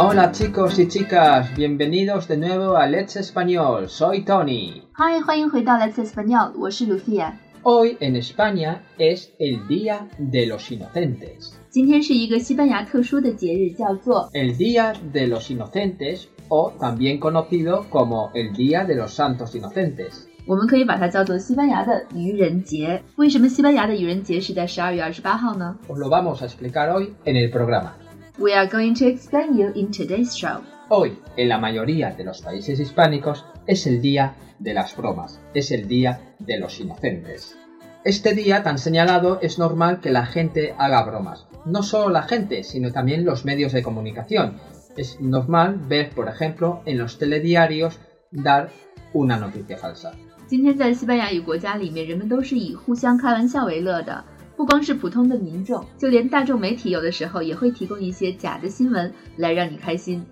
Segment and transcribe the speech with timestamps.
[0.00, 3.88] Hola chicos y chicas, bienvenidos de nuevo a Let's Español.
[3.88, 4.82] Soy Tony.
[4.94, 7.32] Hi，欢迎回到 Let's Español，我是 Lucia。
[7.62, 11.54] Hoy en España es el Día de los Inocentes.
[11.70, 19.54] 今天是一个西班牙特殊的节日，叫做 El Día de los Inocentes o también conocido como el Día de los Santos
[19.54, 20.26] Inocentes.
[20.46, 23.02] 我们可以把它叫做西班牙的愚人节。
[23.16, 27.94] 为什么西班牙的愚人节是在十二月二十八号呢 Os lo vamos a explicar hoy en el programa.
[28.38, 30.62] ？We are going to explain you in today's show.
[30.88, 35.70] Hoy, en la mayoría de los países hispánicos, es el Día de las Bromas, es
[35.70, 37.56] el Día de los Inocentes.
[38.04, 41.48] Este día tan señalado es normal que la gente haga bromas.
[41.64, 44.60] No solo la gente, sino también los medios de comunicación.
[44.96, 47.98] Es normal ver, por ejemplo, en los telediarios
[48.30, 48.70] dar
[49.12, 50.12] una noticia falsa.
[50.46, 54.24] 今天在西班牙语国家里面，人们都是以互相开玩笑为乐的。
[54.55, 60.23] 不光是普通的民众，就连大众媒体有的时候也会提供一些假的新闻来让你开心。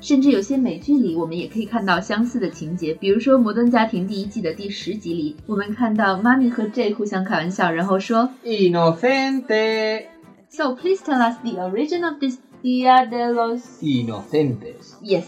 [0.00, 10.04] 甚至有些美剧里，我们也可以看到相似的情节，比如说《摩登家庭》第一季的第十集里，我们看到妈咪和 J 互相开玩笑，然后说 Inocente.
[10.50, 14.96] So please tell us the origin of this Día de los Inocentes.
[15.02, 15.26] Yes.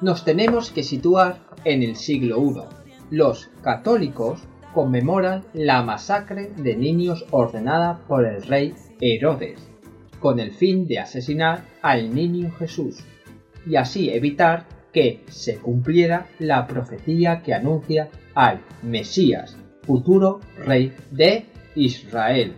[0.00, 2.62] Nos tenemos que situar en el siglo I.
[3.10, 4.40] Los católicos
[4.76, 9.58] conmemoran la masacre de niños ordenada por el rey Herodes,
[10.20, 13.02] con el fin de asesinar al niño Jesús
[13.66, 21.46] y así evitar que se cumpliera la profecía que anuncia al Mesías, futuro rey de
[21.74, 22.54] Israel.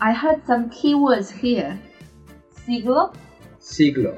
[0.00, 1.78] I heard some keywords here.
[2.64, 3.12] Siglo,
[3.58, 4.14] Siglo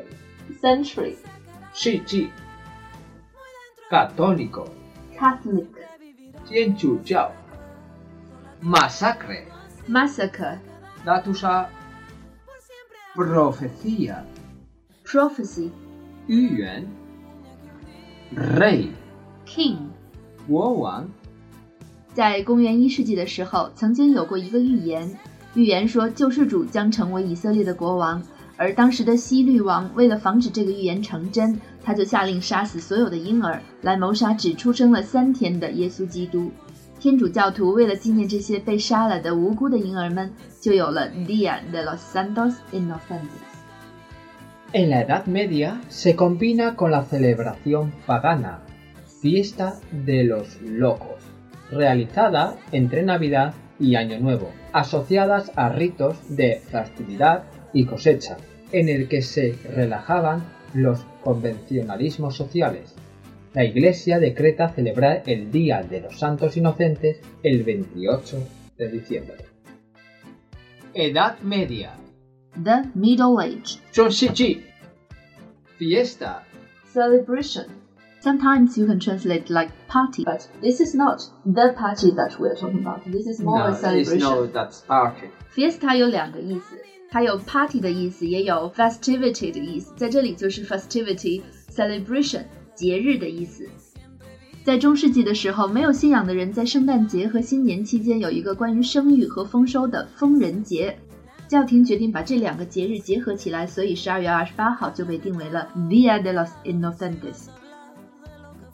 [0.61, 1.19] century,
[1.73, 2.30] Sí, sí.
[3.91, 4.67] Católico.
[5.19, 5.67] Catholic,
[6.53, 7.33] 天主教
[8.62, 9.45] ，massacre
[9.89, 10.58] massacre，
[11.03, 11.47] 那都是
[13.14, 14.14] prophecy
[15.02, 15.70] prophecy，
[16.27, 16.86] 预言
[18.36, 18.89] ，rey
[19.46, 19.79] king，
[20.46, 21.08] 国王。
[22.12, 25.17] 在公元一世纪的时候，曾经有过一个预言，
[25.55, 28.23] 预言说救世主将成为以色列的国王。
[28.55, 36.52] 而当时的希律王为了防止这个预言成真，他就下令杀死所有的婴儿，来谋杀只出生了三天的耶稣基督。
[37.00, 43.45] 天主教徒为了纪念这些被杀了的无辜的婴儿们，就有了 Dia de los Santos Inocentes。
[44.73, 48.61] En la Edad Media se combina con la celebración pagana,
[49.22, 51.23] fiesta de los locos,
[51.72, 58.38] realizada entre Navidad y Año Nuevo, asociadas a ritos de fertilidad y cosecha,
[58.72, 62.94] en el que se relajaban los convencionalismos sociales.
[63.54, 68.38] La Iglesia decreta celebrar el Día de los Santos Inocentes el 28
[68.78, 69.38] de diciembre.
[70.94, 71.94] Edad Media.
[72.64, 74.64] The Middle Age 中世纪
[75.78, 76.44] Fiesta
[76.92, 77.66] celebration.
[78.20, 82.80] Sometimes you can translate like party, but this is not the party that we're talking
[82.80, 83.05] about.
[83.05, 84.52] This is more a celebration.
[84.52, 85.30] that's party.
[85.55, 86.76] Fiesta 有两个意思，
[87.12, 89.92] 它有 party 的意思，也有 festivity 的意思。
[89.96, 93.68] 在这里就是 festivity celebration 节日的意思。
[94.64, 100.96] 在中世纪的时候，没有信仰的人在圣诞节和新年期间有一个关于生育和丰收的丰人节。
[101.48, 107.48] 教廷决定把这两个节日结合起来，所以十二月二十八号就被定为了 Dia de los Inocentes。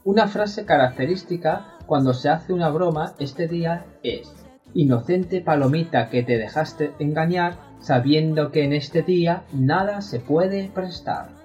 [0.05, 4.28] Una frase característica cuando se hace una broma este día es
[4.75, 11.37] Inocente palomita que te dejaste engañar sabiendo que en este día nada se puede prestar.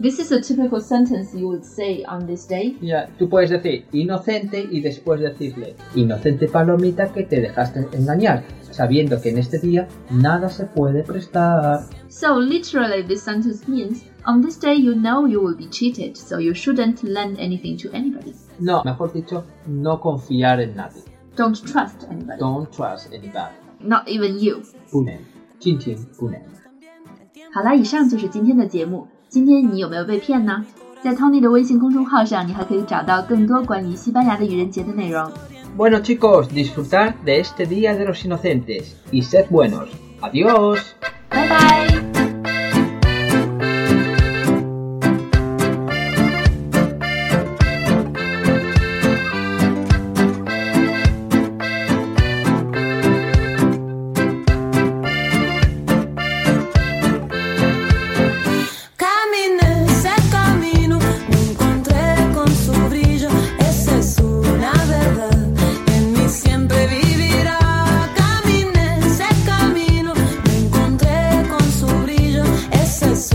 [0.00, 2.76] This is a typical sentence you would say on this day.
[2.80, 9.20] Ya, tú puedes decir inocente y después decirle Inocente palomita que te dejaste engañar sabiendo
[9.20, 11.80] que en este día nada se puede prestar.
[12.08, 16.38] So literally, this sentence means on this day you know you will be cheated, so
[16.38, 18.34] you shouldn't lend anything to anybody.
[18.58, 21.02] No, mejor dicho, no confiar en nadie.
[21.36, 23.54] Don't trust anybody, Don't trust anybody.
[23.80, 24.62] not even you.
[24.90, 25.02] 不
[25.62, 26.38] 能，今天不能。
[27.52, 29.06] 好啦，以上就是今天的节目。
[29.28, 30.66] 今天你有没有被骗呢？
[31.02, 35.32] 在 Tony 的微信公众号上，你还可以找到更多关于西班牙的愚人节的内容。
[35.76, 39.88] Bueno chicos, disfrutar de este Día de los Inocentes y sed buenos.
[40.20, 40.80] Adiós.
[41.28, 41.91] 拜拜。
[72.92, 73.31] Sense.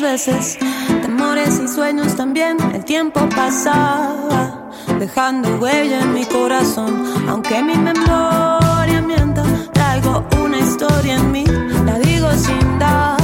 [0.00, 0.58] muchas
[1.00, 9.00] temores y sueños también, el tiempo pasaba, dejando huella en mi corazón, aunque mi memoria
[9.00, 11.44] mienta, traigo una historia en mí,
[11.86, 13.15] la digo sin dar.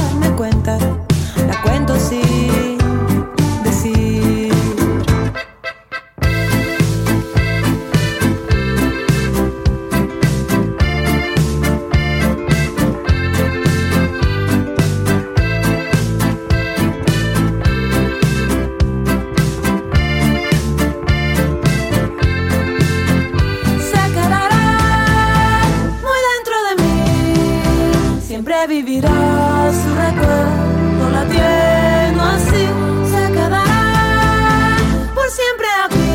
[29.79, 32.63] Su recuerdo la tiene así.
[33.11, 34.77] Se quedará
[35.15, 36.09] por siempre aquí.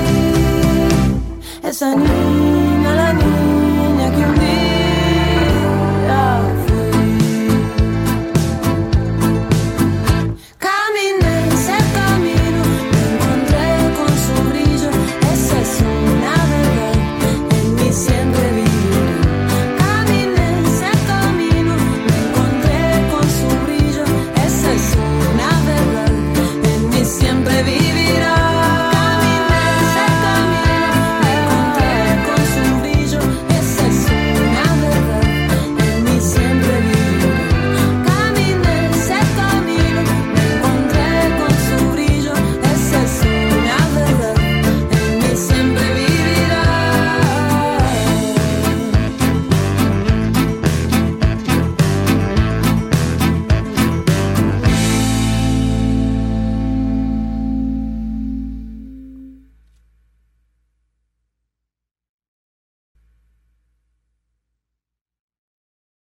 [1.69, 2.57] Esa niña.